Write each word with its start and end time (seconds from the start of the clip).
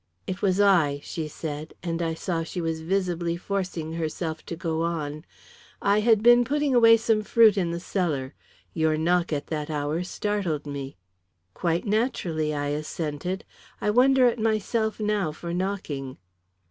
"It 0.25 0.41
was 0.41 0.59
I," 0.59 0.99
she 1.03 1.27
said, 1.27 1.75
and 1.83 2.01
I 2.01 2.15
saw 2.15 2.41
she 2.41 2.59
was 2.59 2.81
visibly 2.81 3.37
forcing 3.37 3.93
herself 3.93 4.43
to 4.47 4.55
go 4.55 4.81
on. 4.81 5.25
"I 5.79 5.99
had 5.99 6.23
been 6.23 6.43
putting 6.43 6.73
away 6.73 6.97
some 6.97 7.21
fruit 7.21 7.55
in 7.55 7.69
the 7.69 7.79
cellar. 7.79 8.33
Your 8.73 8.97
knock 8.97 9.31
at 9.31 9.45
that 9.53 9.69
hour 9.69 10.01
startled 10.01 10.65
me." 10.65 10.97
"Quite 11.53 11.85
naturally," 11.85 12.51
I 12.51 12.69
assented. 12.69 13.45
"I 13.79 13.91
wonder 13.91 14.25
at 14.25 14.39
myself 14.39 14.99
now 14.99 15.31
for 15.31 15.53
knocking." 15.53 16.17